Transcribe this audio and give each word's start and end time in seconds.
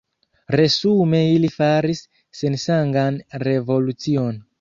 Resume 0.59 1.19
ili 1.33 1.51
faris 1.57 2.01
sensangan 2.39 3.21
revolucion. 3.45 4.41